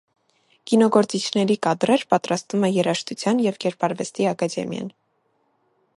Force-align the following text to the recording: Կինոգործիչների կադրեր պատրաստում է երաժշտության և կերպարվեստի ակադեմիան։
Կինոգործիչների 0.69 1.57
կադրեր 1.67 2.05
պատրաստում 2.13 2.67
է 2.69 2.71
երաժշտության 2.79 3.45
և 3.49 3.61
կերպարվեստի 3.67 4.29
ակադեմիան։ 4.35 4.91